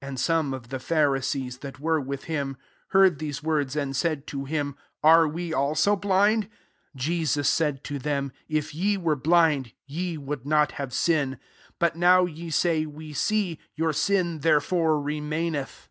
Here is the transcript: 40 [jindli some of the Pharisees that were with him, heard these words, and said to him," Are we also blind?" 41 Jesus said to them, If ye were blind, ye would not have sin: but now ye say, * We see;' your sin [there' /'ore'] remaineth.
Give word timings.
40 0.00 0.14
[jindli 0.14 0.18
some 0.18 0.54
of 0.54 0.68
the 0.70 0.78
Pharisees 0.78 1.58
that 1.58 1.78
were 1.78 2.00
with 2.00 2.24
him, 2.24 2.56
heard 2.92 3.18
these 3.18 3.42
words, 3.42 3.76
and 3.76 3.94
said 3.94 4.26
to 4.28 4.46
him," 4.46 4.74
Are 5.12 5.28
we 5.28 5.52
also 5.52 5.96
blind?" 5.96 6.44
41 6.94 6.96
Jesus 6.96 7.46
said 7.50 7.84
to 7.84 7.98
them, 7.98 8.32
If 8.48 8.74
ye 8.74 8.96
were 8.96 9.16
blind, 9.16 9.74
ye 9.84 10.16
would 10.16 10.46
not 10.46 10.72
have 10.80 10.94
sin: 10.94 11.38
but 11.78 11.94
now 11.94 12.24
ye 12.24 12.48
say, 12.48 12.86
* 12.86 12.86
We 12.86 13.12
see;' 13.12 13.58
your 13.76 13.92
sin 13.92 14.38
[there' 14.38 14.60
/'ore'] 14.62 15.04
remaineth. 15.04 15.90